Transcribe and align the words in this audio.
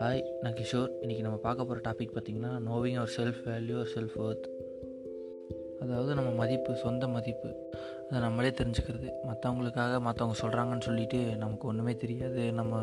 Hi 0.00 0.24
நான் 0.40 0.52
கிஷோர். 0.52 0.90
இன்றைக்கி 1.02 1.20
நம்ம 1.20 1.36
பார்க்க 1.36 1.64
போகிற 1.64 1.90
டாபிக் 1.90 2.16
பார்த்திங்கன்னா 2.16 2.58
knowing 2.58 2.96
our 2.96 3.12
self 3.16 3.40
value 3.44 3.74
our 3.74 3.88
self 3.94 4.18
worth 4.18 4.48
அதாவது 5.80 6.14
நம்ம 6.14 6.30
மதிப்பு 6.30 6.76
சொந்த 6.76 7.08
மதிப்பு. 7.08 7.54
அதை 8.08 8.20
நம்மளே 8.20 8.48
தெரிஞ்சுக்கிறது. 8.48 9.10
மற்றவங்களுக்காக 9.26 10.00
மற்றவங்க 10.00 10.32
சொல்கிறாங்கன்னு 10.42 10.80
சொல்லிட்டு 10.80 11.36
நமக்கு 11.36 11.68
ஒன்றுமே 11.68 11.96
தெரியாது. 11.96 12.52
நம்ம 12.52 12.82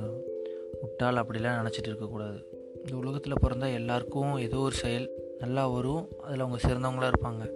முட்டாள் 0.82 1.16
அப்படிலாம் 1.16 1.66
நினச்சிட்டு 1.66 1.88
இருக்கக்கூடாது. 1.88 2.38
இந்த 2.76 2.96
உலகத்தில் 2.96 3.34
பிறந்தா 3.34 3.74
எல்லாருக்கும் 3.74 4.38
ஏதோ 4.38 4.58
ஒரு 4.58 4.76
செயல் 4.76 5.10
நல்லா 5.40 5.68
வரும். 5.68 6.08
அதில் 6.22 6.40
அவங்க 6.40 6.68
சிறந்தவங்களாக 6.68 7.12
இருப்பாங்க. 7.12 7.52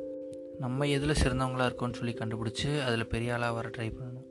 நம்ம 0.59 0.85
எதில் 0.85 1.23
சிறந்தவங்களாக 1.23 1.71
இருக்கோம்னு 1.71 1.93
சொல்லி 1.93 2.13
கண்டுபிடிச்சி 2.13 2.81
அதில் 2.81 3.07
பெரிய 3.07 3.33
ஆளாக 3.33 3.53
வர 3.53 3.69
ட்ரை 3.69 3.91
பண்ணணும். 3.91 4.26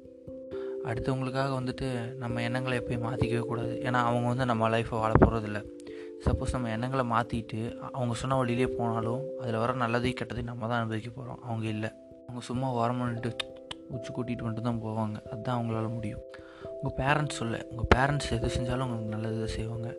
அடுத்தவங்களுக்காக 0.89 1.53
வந்துட்டு 1.61 2.15
நம்ம 2.15 2.43
எண்ணங்களை 2.43 2.79
எப்பயும் 2.79 3.05
மாற்றிக்கவே 3.07 3.41
கூடாது. 3.41 3.81
ஏன்னா 3.83 4.01
அவங்க 4.09 4.27
வந்து 4.27 4.45
நம்ம 4.45 4.69
லைஃப்பை 4.69 4.91
வாழ 4.91 5.13
போகிறதில்ல 5.13 5.65
சப்போஸ் 6.25 6.53
நம்ம 6.53 6.71
எண்ணங்களை 6.71 7.05
மாற்றிட்டு 7.11 7.79
அவங்க 7.79 8.15
சொன்ன 8.15 8.37
வழியிலே 8.37 8.67
போனாலும் 8.67 9.23
அதில் 9.41 9.57
வர 9.57 9.73
நல்லதையும் 9.73 10.19
கெட்டதையும் 10.21 10.51
நம்ம 10.53 10.69
தான் 10.69 10.79
அனுபவிக்க 10.79 11.11
போகிறோம் 11.11 11.43
அவங்க 11.43 11.67
இல்லை. 11.67 11.91
அவங்க 12.23 12.41
சும்மா 12.41 12.73
வரமான்ட்டு 12.73 13.33
உச்சி 13.89 14.13
கூட்டிகிட்டு 14.13 14.47
வந்துட்டு 14.47 14.61
தான் 14.61 14.81
போவாங்க. 14.83 15.27
அதுதான் 15.33 15.59
அவங்களால 15.59 15.89
முடியும். 15.89 16.23
உங்கள் 16.83 17.07
பேரண்ட்ஸ் 17.07 17.39
சொல்ல 17.41 17.67
உங்கள் 17.71 17.91
பேரண்ட்ஸ் 17.95 18.31
எது 18.31 18.47
செஞ்சாலும் 18.47 18.87
உங்களுக்கு 18.87 19.15
நல்லது 19.17 19.39
தான் 19.39 19.55
செய்வாங்க. 19.57 19.97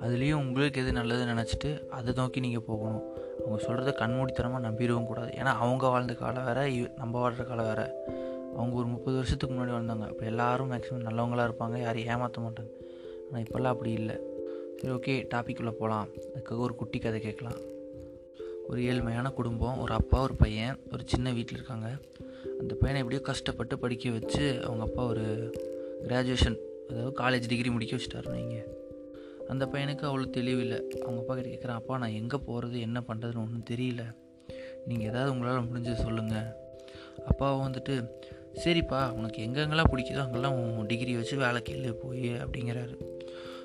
அதுலேயும் 0.00 0.34
உங்களுக்கு 0.34 0.80
எது 0.80 0.92
நல்லதுன்னு 0.92 1.34
நினச்சிட்டு 1.34 1.88
அதை 1.88 2.12
நோக்கி 2.16 2.40
நீங்கள் 2.40 2.66
போகணும். 2.66 3.02
அவங்க 3.46 3.58
சொல்கிறத 3.66 3.94
கண்மூடித்தனமாக 4.02 4.66
நம்பிடவும் 4.68 5.06
கூடாது. 5.06 5.32
ஏன்னா 5.36 5.52
அவங்க 5.64 5.88
வாழ்ந்த 5.88 6.14
காலம் 6.14 6.44
வேறு 6.44 6.92
நம்ம 6.96 7.18
வாழ்கிற 7.18 7.44
காலம் 7.44 7.64
வேறு. 7.64 8.19
அவங்க 8.60 8.76
ஒரு 8.82 8.88
முப்பது 8.94 9.16
வருஷத்துக்கு 9.20 9.54
முன்னாடி 9.54 9.74
வந்தாங்க 9.78 10.06
அப்போ 10.12 10.24
எல்லோரும் 10.30 10.70
மேக்ஸிமம் 10.72 11.06
நல்லவங்களாக 11.08 11.48
இருப்பாங்க. 11.48 11.76
யாரையும் 11.86 12.10
ஏமாற்ற 12.14 12.40
மாட்டாங்க. 12.46 12.72
ஆனால் 13.26 13.42
இப்போல்லாம் 13.46 13.74
அப்படி 13.74 13.92
இல்லை. 14.00 14.16
சரி 14.78 14.92
ஓகே 14.96 15.14
டாப்பிக்குள்ளே 15.34 15.72
போகலாம் 15.80 16.08
அதுக்காக 16.34 16.60
ஒரு 16.66 16.74
குட்டி 16.80 16.98
கதை 16.98 17.20
கேட்கலாம். 17.26 17.58
ஒரு 18.70 18.80
ஏழ்மையான 18.90 19.28
குடும்பம் 19.38 19.78
ஒரு 19.84 19.92
அப்பா 19.98 20.18
ஒரு 20.26 20.34
பையன் 20.42 20.76
ஒரு 20.92 21.02
சின்ன 21.12 21.32
வீட்டில் 21.36 21.58
இருக்காங்க. 21.58 21.88
அந்த 22.60 22.72
பையனை 22.80 22.98
எப்படியோ 23.02 23.22
கஷ்டப்பட்டு 23.28 23.74
படிக்க 23.84 24.10
வச்சு 24.16 24.44
அவங்க 24.66 24.82
அப்பா 24.88 25.02
ஒரு 25.12 25.24
கிராஜுவேஷன் 26.06 26.58
அதாவது 26.90 27.12
காலேஜ் 27.22 27.50
டிகிரி 27.52 27.70
முடிக்க 27.74 27.94
வச்சுட்டாரு 27.96 28.28
நீங்கள் 28.36 28.68
அந்த 29.52 29.64
பையனுக்கு 29.72 30.04
அவ்வளோ 30.08 30.26
தெளிவில்லை 30.38 30.78
அவங்க 31.04 31.18
அப்பா 31.22 31.34
கிட்ட 31.34 31.48
கேட்குறேன் 31.50 31.78
அப்பா 31.80 31.94
நான் 32.02 32.16
எங்கே 32.20 32.38
போகிறது 32.48 32.76
என்ன 32.86 32.98
பண்ணுறதுன்னு 33.08 33.44
ஒன்றும் 33.44 33.68
தெரியல. 33.70 34.02
நீங்கள் 34.88 35.08
ஏதாவது 35.10 35.32
உங்களால் 35.34 35.68
முடிஞ்சது 35.68 36.04
சொல்லுங்கள் 36.06 36.48
அப்பாவை 37.30 37.56
வந்துட்டு 37.66 37.94
சரிப்பா 38.54 39.12
உனக்கு 39.12 39.42
எங்கெங்கெல்லாம் 39.46 39.90
பிடிக்குதோ 39.92 40.22
அங்கெல்லாம் 40.24 40.78
உன் 40.78 40.86
டிகிரி 40.86 41.16
வச்சு 41.16 41.36
வேலை 41.36 41.62
கேளு 41.68 41.92
போய் 41.92 42.28
அப்படிங்கிறாரு. 42.28 42.94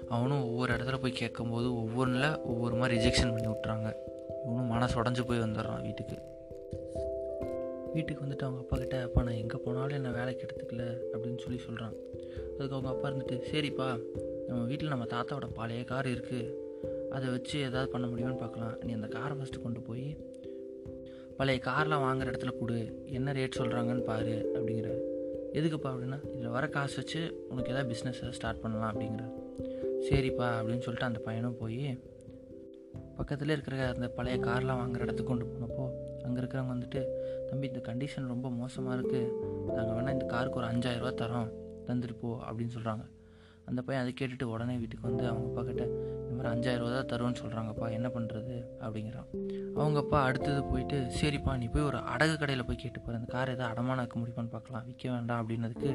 அவனும் 0.09 0.43
ஒவ்வொரு 0.43 0.73
இடத்துல 0.73 1.01
போய் 1.01 1.11
கேட்கும்போது 1.11 1.75
ஒவ்வொன்றில் 1.75 2.41
ஒவ்வொரு 2.43 2.75
மாதிரி 2.75 2.99
ரிஜெக்ஷன் 2.99 3.33
பண்ணி 3.33 3.47
விட்றாங்க 3.47 3.95
இவனும் 4.45 4.65
மனசு 4.65 5.03
உடஞ்சி 5.03 5.25
போய் 5.25 5.39
வந்துடுறான் 5.39 5.81
வீட்டுக்கு. 5.81 6.17
வீட்டுக்கு 7.93 8.25
வந்துட்டு 8.25 8.43
அவங்க 8.43 8.59
அப்பா 8.59 8.77
கிட்ட 8.77 9.01
அப்பா 9.01 9.23
நான் 9.23 9.33
எங்கே 9.33 9.57
போனாலும் 9.57 9.95
என்ன 9.95 10.11
வேலைக்கு 10.11 10.45
எடுத்துக்கல 10.45 10.85
அப்படின்னு 11.13 11.37
சொல்லி 11.37 11.57
சொல்கிறான் 11.57 11.93
அதுக்கு 12.57 12.75
அவங்க 12.75 12.89
அப்பா 12.89 13.09
இருந்துட்டு 13.09 13.41
சரிப்பா 13.51 13.99
நம்ம 14.47 14.63
வீட்டில் 14.63 14.87
நம்ம 14.87 15.05
தாத்தாவோட 15.05 15.47
பழைய 15.53 15.83
கார் 15.83 16.05
இருக்குது 16.05 16.53
அதை 17.11 17.29
வச்சு 17.29 17.59
எதாவது 17.59 17.91
பண்ண 17.91 18.07
முடியும்னு 18.07 18.37
பார்க்கலாம். 18.37 18.73
நீ 18.83 18.93
அந்த 18.93 19.07
காரை 19.07 19.37
ஃபஸ்ட்டு 19.37 19.61
கொண்டு 19.61 19.81
போய் 19.81 20.17
பழைய 21.37 21.59
கார்லாம் 21.65 22.05
வாங்குற 22.05 22.27
இடத்துல 22.31 22.57
கொடு. 22.59 22.77
என்ன 23.11 23.31
ரேட் 23.31 23.57
சொல்கிறாங்கன்னு 23.57 24.03
பாரு 24.03 24.35
அப்படிங்கிறாரு 24.53 24.99
எதுக்குப்பா 25.53 25.89
அப்படின்னா 25.89 26.19
இதில் 26.35 26.47
வர 26.47 26.67
காசு 26.67 26.95
வச்சு 26.95 27.47
உனக்கு 27.49 27.71
எதாவது 27.71 27.89
பிஸ்னஸை 27.91 28.29
ஸ்டார்ட் 28.29 28.61
பண்ணலாம் 28.61 28.91
அப்படிங்கிறார் 28.93 29.33
சரிப்பா 29.99 30.47
அப்படின்னு 30.57 30.79
சொல்லிட்டு 30.79 31.09
அந்த 31.09 31.19
பையனும் 31.19 31.57
போய் 31.57 31.99
பக்கத்தில் 33.15 33.49
இருக்கிற 33.49 33.87
அந்த 33.87 34.07
பழைய 34.07 34.37
கார்லாம் 34.37 34.79
வாங்குற 34.81 34.99
இடத்துக்கு 34.99 35.31
கொண்டு 35.31 35.45
போனப்போ 35.45 35.85
அங்கே 36.23 36.41
இருக்கிறவங்க 36.41 36.73
வந்துட்டு 36.75 37.01
தம்பி 37.49 37.67
இந்த 37.67 37.81
கண்டிஷன் 37.87 38.27
ரொம்ப 38.27 38.49
மோசமாக 38.51 39.01
இருக்குது 39.01 39.31
நாங்கள் 39.73 39.95
வேணால் 39.95 40.11
இந்த 40.11 40.25
காருக்கு 40.25 40.59
ஒரு 40.59 40.67
அஞ்சாயிரரூவா 40.67 41.13
தரோம் 41.13 41.51
தந்துட்டு 41.87 42.17
போ 42.21 42.29
அப்படின்னு 42.45 42.73
சொல்கிறாங்க 42.73 43.05
அந்த 43.69 43.79
பையன் 43.85 44.03
அதை 44.03 44.11
கேட்டுட்டு 44.19 44.45
உடனே 44.53 44.75
வீட்டுக்கு 44.81 45.07
வந்து 45.09 45.23
அவங்க 45.31 45.47
அப்பா 45.49 45.61
கிட்ட 45.69 45.83
இந்த 46.21 46.33
மாதிரி 46.37 46.49
அஞ்சாயிரரூவா 46.53 46.91
தான் 46.95 47.09
தருவேன்னு 47.11 47.41
சொல்கிறாங்கப்பா 47.41 47.87
என்ன 47.97 48.07
பண்ணுறது 48.15 48.55
அப்படிங்கிறான். 48.85 49.29
அவங்க 49.79 49.99
அப்பா 50.03 50.19
அடுத்தது 50.27 50.61
போயிட்டு 50.71 50.97
சரிப்பா 51.19 51.53
நீ 51.61 51.67
போய் 51.75 51.87
ஒரு 51.89 51.99
அடகு 52.13 52.35
கடையில் 52.41 52.67
போய் 52.69 52.81
கேட்டுப்பாரு 52.83 53.19
அந்த 53.19 53.29
கார் 53.35 53.53
எதாவது 53.55 53.71
அடமான 53.73 53.97
வைக்க 54.03 54.17
முடியுமான்னு 54.21 54.53
பார்க்கலாம் 54.55 54.85
விற்க 54.89 55.05
வேண்டாம் 55.15 55.41
அப்படின்னதுக்கு 55.43 55.91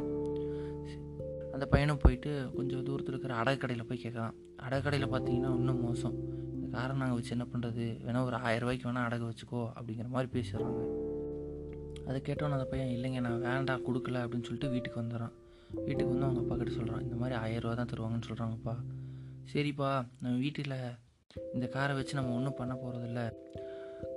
அந்த 1.55 1.65
பையனும் 1.73 2.03
போயிட்டு 2.03 2.33
கொஞ்சம் 2.57 2.85
தூரத்தில் 2.89 3.15
இருக்கிற 3.15 3.35
அடகு 3.41 3.59
கடையில் 3.63 3.89
போய் 3.89 4.03
கேட்கலாம். 4.03 4.37
அடகு 4.67 4.85
கடையில் 4.85 5.13
பார்த்தீங்கன்னா 5.15 5.51
இன்னும் 5.61 5.83
மோசம். 5.87 6.15
இந்த 6.55 6.67
காரை 6.77 6.95
நாங்கள் 7.01 7.19
வச்சு 7.19 7.35
என்ன 7.37 7.47
பண்ணுறது 7.53 7.85
வேணால் 8.05 8.27
ஒரு 8.29 8.37
ஆயிரம் 8.47 8.65
ரூபாய்க்கு 8.65 8.89
வேணால் 8.89 9.07
அடகு 9.09 9.25
வச்சுக்கோ 9.31 9.63
அப்படிங்கிற 9.79 10.09
மாதிரி 10.15 10.31
பேசிடுறாங்க. 10.37 10.81
அதை 12.09 12.19
கேட்டோன்னு 12.29 12.57
அந்த 12.59 12.69
பையன் 12.73 12.93
இல்லைங்க 12.97 13.21
நான் 13.27 13.45
வேண்டாம் 13.49 13.85
கொடுக்கல 13.89 14.23
அப்படின்னு 14.25 14.47
சொல்லிட்டு 14.49 14.73
வீட்டுக்கு 14.75 15.03
வந்துடுறான். 15.03 15.35
வீட்டுக்கு 15.75 16.13
வந்து 16.13 16.25
அவங்க 16.25 16.41
அப்பா 16.41 16.57
கிட்ட 16.57 16.73
சொல்கிறான் 16.73 17.03
இந்த 17.03 17.15
மாதிரி 17.15 17.41
ஆயிரரூவா 17.41 17.75
தான் 17.75 17.87
தருவாங்கன்னு 17.87 18.29
சொல்கிறாங்கப்பா 18.29 18.75
சரிப்பா 19.55 20.05
நம்ம 20.21 20.39
வீட்டில் 20.39 20.77
இந்த 21.53 21.67
காரை 21.67 21.95
வச்சு 21.95 22.15
நம்ம 22.15 22.35
ஒன்றும் 22.35 22.55
பண்ண 22.55 22.75
போகிறதில்ல 22.75 23.21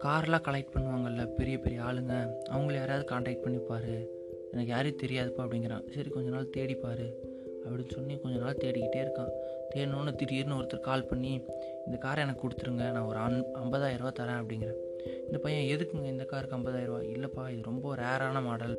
கார்லாம் 0.04 0.46
கலெக்ட் 0.46 0.74
பண்ணுவாங்கல்ல 0.74 1.34
பெரிய 1.36 1.60
பெரிய 1.60 1.82
ஆளுங்க 1.82 2.14
அவங்கள 2.52 2.74
யாராவது 2.74 3.06
காண்டாக்ட் 3.06 3.46
பண்ணிப்பார் 3.46 3.92
எனக்கு 4.52 4.68
யாரையும் 4.68 5.00
தெரியாதுப்பா 5.00 5.44
அப்படிங்கிறான். 5.44 5.86
சரி 5.96 6.10
கொஞ்ச 6.10 6.30
நாள் 6.30 6.50
தேடிப்பார் 6.58 7.06
அப்படின்னு 7.64 7.92
சொல்லி 7.92 8.20
கொஞ்ச 8.20 8.40
நாள் 8.40 8.58
தேடிக்கிட்டே 8.58 9.02
இருக்கான். 9.02 9.32
தேடணுன்னு 9.76 10.16
திடீர்னு 10.16 10.56
ஒருத்தர் 10.56 10.80
கால் 10.80 11.06
பண்ணி 11.06 11.32
இந்த 11.86 11.98
காரை 11.98 12.24
எனக்கு 12.24 12.44
கொடுத்துருங்க 12.44 12.92
நான் 12.92 13.06
ஒரு 13.06 13.18
அன் 13.18 13.46
ஐம்பதாயிரரூவா 13.64 14.12
தரேன் 14.20 14.40
அப்படிங்கிறேன் 14.42 14.80
இந்த 15.26 15.38
பையன் 15.38 15.78
எதுக்குங்க 15.78 16.06
இந்த 16.06 16.24
காருக்கு 16.24 16.58
ஐம்பதாயிரரூவா 16.58 17.02
இல்லைப்பா 17.08 17.50
இது 17.50 17.62
ரொம்ப 17.62 17.96
ரேரான 17.96 18.44
மாடல் 18.44 18.76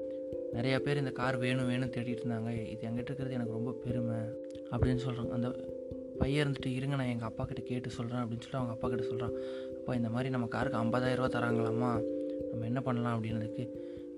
நிறையா 0.57 0.79
பேர் 0.79 1.03
இந்த 1.03 1.13
கார் 1.21 1.37
வேணும் 1.45 1.67
வேணும் 1.67 1.93
தேடிட்டு 1.97 2.23
இருந்தாங்க. 2.25 2.51
இது 2.73 2.89
எங்கிட்ட 2.89 3.11
இருக்கிறது 3.11 3.39
எனக்கு 3.39 3.57
ரொம்ப 3.59 3.73
பெருமை 3.85 4.19
அப்படின்னு 4.71 5.03
சொல்கிறாங்க 5.07 5.33
அந்த 5.39 5.49
பையன் 6.19 6.43
இருந்துட்டு 6.45 6.71
இருங்க 6.79 6.97
நான் 6.97 7.13
எங்கள் 7.13 7.29
அப்பா 7.29 7.45
கிட்ட 7.45 7.63
கேட்டு 7.71 7.89
சொல்கிறேன் 7.91 8.21
அப்படின்னு 8.23 8.45
சொல்லிட்டு 8.45 8.61
அவங்க 8.61 8.75
அப்பா 8.77 8.89
கிட்ட 8.89 9.05
சொல்கிறான் 9.05 9.35
அப்பா 9.79 9.95
இந்த 9.95 10.09
மாதிரி 10.09 10.31
நம்ம 10.31 10.47
காருக்கு 10.47 10.79
ஐம்பதாயிரரூவா 10.79 11.31
தராங்களாமா 11.37 11.91
நம்ம 12.51 12.65
என்ன 12.65 12.81
பண்ணலாம்? 12.81 13.17
அப்படின்றதுக்கு 13.17 13.65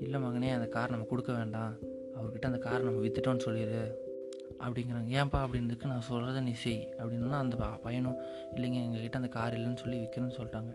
இல்லை 0.00 0.18
மகனே 0.20 0.50
அந்த 0.54 0.66
கார் 0.66 0.90
நம்ம 0.90 1.04
கொடுக்க 1.04 1.32
வேண்டாம். 1.32 1.74
அவர்கிட்ட 2.18 2.46
அந்த 2.50 2.58
காரை 2.58 2.82
நம்ம 2.84 3.00
விற்றுட்டோன்னு 3.06 3.38
சொல்லிடு 3.38 3.80
அப்படிங்கிறாங்க. 4.66 5.08
ஏன்ப்பா 5.18 5.38
அப்படின்றதுக்கு 5.46 5.90
நான் 5.92 6.06
சொல்கிறத 6.10 6.42
நீ 6.42 6.52
செய் 6.52 6.94
அப்படின்னா 6.98 7.38
அந்த 7.44 7.56
பையனும் 7.82 8.18
இல்லைங்க 8.54 8.78
எங்ககிட்ட 8.86 9.12
அந்த 9.12 9.28
கார் 9.28 9.56
இல்லைன்னு 9.58 9.76
சொல்லி 9.76 9.98
விற்கணும்னு 9.98 10.36
சொல்லிட்டாங்க. 10.38 10.72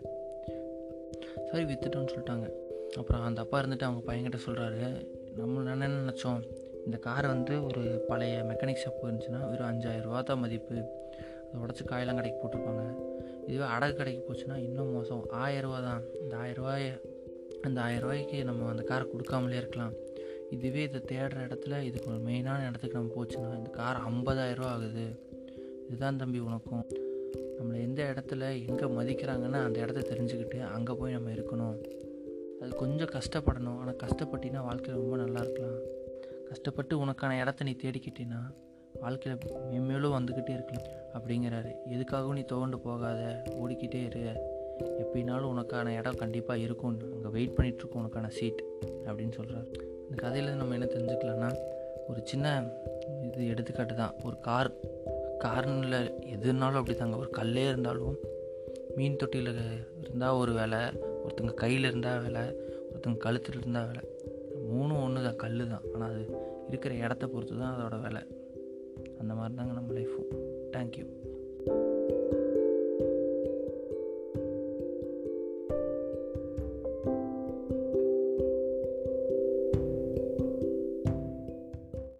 சரி 1.50 1.64
விற்றுட்டோன்னு 1.64 2.12
சொல்லிட்டாங்க. 2.14 2.46
அப்புறம் 2.98 3.22
அந்த 3.22 3.40
அப்பா 3.40 3.58
இருந்துட்டு 3.60 3.88
அவங்க 3.88 4.02
பையன்கிட்ட 4.08 4.38
சொல்கிறாரு 4.46 4.86
நம்ம 5.36 5.70
என்ன 5.70 5.88
நினச்சோம்? 5.88 6.42
இந்த 6.84 6.96
கார் 6.96 7.26
வந்து 7.26 7.64
ஒரு 7.64 8.04
பழைய 8.08 8.42
மெக்கானிக் 8.42 8.82
ஷாப் 8.84 9.06
இருந்துச்சுன்னா 9.06 9.50
வெறும் 9.50 9.68
அஞ்சாயிரரூவா 9.68 10.22
தான் 10.22 10.38
மதிப்பு. 10.38 10.74
அதை 10.74 11.60
உடச்சி 11.60 11.84
காயெல்லாம் 11.84 12.14
கடைக்கு 12.14 12.48
போட்டிருப்பாங்க. 12.48 13.10
இதுவே 13.46 13.64
அடகு 13.64 13.94
கடைக்கு 13.94 14.32
போச்சுன்னா 14.32 14.56
இன்னும் 14.56 14.92
மோசம். 14.92 15.24
ஆயிரரூவா 15.30 15.82
தான். 15.82 16.02
இந்த 16.20 16.36
ஆயிரரூவாய 16.36 17.00
அந்த 17.62 17.80
ஆயிரரூவாய்க்கு 17.80 18.44
நம்ம 18.44 18.68
அந்த 18.68 18.82
காரை 18.82 19.06
கொடுக்காமலே 19.06 19.56
இருக்கலாம். 19.56 19.92
இதுவே 20.50 20.82
இதை 20.82 21.00
தேடுற 21.00 21.48
இடத்துல 21.48 21.82
இதுக்கு 21.82 22.10
ஒரு 22.10 22.18
மெயினான 22.18 22.68
இடத்துக்கு 22.68 22.98
நம்ம 22.98 23.24
போச்சுன்னா 23.24 23.56
இந்த 23.56 23.70
கார் 23.70 24.00
ஐம்பதாயிரரூவா 24.10 24.64
ஆகுது. 24.64 25.30
இதுதான் 25.88 26.16
தம்பி 26.16 26.38
உனக்கும். 26.38 26.86
நம்மளை 27.58 27.80
எந்த 27.80 28.14
இடத்துல 28.14 28.66
எங்கே 28.66 28.84
மதிக்கிறாங்கன்னு 28.84 29.64
அந்த 29.64 29.80
இடத்த 29.80 30.00
தெரிஞ்சுக்கிட்டு 30.00 30.60
அங்கே 30.60 30.92
போய் 30.92 31.12
நம்ம 31.12 31.30
இருக்கணும். 31.30 31.84
அது 32.62 32.76
கொஞ்சம் 32.76 33.08
கஷ்டப்படணும். 33.08 33.78
ஆனால் 33.78 33.96
கஷ்டப்பட்டினா 34.04 34.64
வாழ்க்கையில் 34.64 35.02
ரொம்ப 35.02 35.16
நல்லா 35.16 35.40
இருக்கலாம். 35.40 35.78
கஷ்டப்பட்டு 36.48 37.04
உனக்கான 37.04 37.40
இடத்த 37.40 37.64
நீ 37.64 37.76
தேடிக்கிட்டீங்கன்னா 37.82 38.42
வாழ்க்கையில் 39.00 39.40
மென்மேலும் 39.72 40.16
வந்துக்கிட்டே 40.16 40.52
இருக்கலாம். 40.58 40.88
அப்படிங்கிறாரு. 41.12 41.70
எதுக்காகவும் 41.90 42.32
நீ 42.32 42.40
துவண்டு 42.40 42.78
போகாத. 42.78 43.20
ஓடிக்கிட்டே 43.62 44.00
இரு. 44.04 44.24
எப்படினாலும் 45.02 45.50
உனக்கான 45.54 45.96
இடம் 45.98 46.20
கண்டிப்பாக 46.22 46.60
இருக்கும். 46.60 46.96
அங்கே 47.12 47.28
வெயிட் 47.28 47.56
பண்ணிகிட்ருக்கோம் 47.56 48.00
உனக்கான 48.02 48.28
சீட் 48.28 48.62
அப்படின்னு 49.04 49.32
சொல்கிறார் 49.32 49.68
இந்த 50.02 50.16
கதையில் 50.16 50.54
நம்ம 50.54 50.72
என்ன 50.72 50.86
தெரிஞ்சுக்கலாம்னா 50.94 51.50
ஒரு 52.08 52.20
சின்ன 52.24 52.46
இது 53.22 53.46
எடுத்துக்காட்டு 53.46 53.94
தான். 53.94 54.14
ஒரு 54.24 54.40
கார் 54.40 54.70
கார்னில் 55.44 56.00
எதுனாலும் 56.36 56.80
அப்படி 56.80 56.94
தாங்க 56.98 57.16
ஒரு 57.16 57.30
கல்லே 57.38 57.64
இருந்தாலும் 57.68 58.16
மீன் 58.96 59.16
தொட்டியில் 59.16 59.52
இருந்தால் 60.02 60.38
ஒரு 60.42 60.52
வேலை 60.52 60.78
ஒருத்தங்க 61.24 61.54
கையில் 61.54 61.84
இருந்தால் 61.84 62.20
வேலை 62.20 62.42
ஒருத்தங்க 62.90 63.18
கழுத்தில் 63.18 63.58
இருந்தால் 63.60 63.86
வேலை. 63.86 64.04
மூணும் 64.72 65.02
ஒன்று 65.02 65.22
தான் 65.22 65.36
கல் 65.36 65.68
தான் 65.68 65.84
ஆனால் 65.94 66.10
அது 66.10 66.24
இருக்கிற 66.68 66.94
இடத்த 66.94 67.26
பொறுத்து 67.26 67.58
தான் 67.58 67.74
அதோட 67.76 68.00
வேலை. 68.00 68.22
அந்த 69.18 69.34
மாதிரி 69.34 69.54
தாங்க 69.54 69.72
நம்ம 69.72 69.92
லைஃப்பும் 69.92 70.30
தேங்க்யூ 70.76 71.06